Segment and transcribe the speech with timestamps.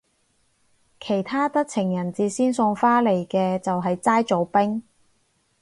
[0.99, 4.81] 其他得情人節先送花嚟嘅就係齋做兵